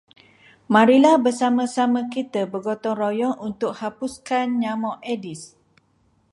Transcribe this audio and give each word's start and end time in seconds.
Marilah 0.75 1.15
bersama-sama 1.25 2.01
kita 2.15 2.41
bergotong 2.51 2.97
royong 3.03 3.35
untuk 3.49 3.71
hapuskan 3.81 4.45
nyamuk 4.61 4.97
aedes. 5.09 5.41